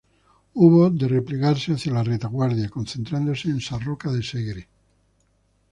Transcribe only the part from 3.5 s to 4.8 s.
Sarroca de Segre.